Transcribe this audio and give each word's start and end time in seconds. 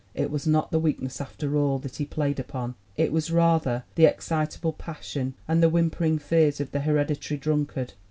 It 0.15 0.31
was 0.31 0.47
not 0.47 0.71
the 0.71 0.79
weak 0.79 0.99
ness, 0.99 1.21
after 1.21 1.55
all, 1.55 1.77
that 1.77 1.97
he 1.97 2.05
had 2.05 2.09
played 2.09 2.39
upon 2.39 2.73
it 2.97 3.11
was 3.11 3.29
rather 3.31 3.83
the 3.93 4.05
excitable 4.07 4.73
passion 4.73 5.35
and 5.47 5.61
the 5.61 5.69
whimpering 5.69 6.17
fears 6.17 6.59
of 6.59 6.71
the 6.71 6.79
hereditary 6.79 7.37
drunkard. 7.37 7.93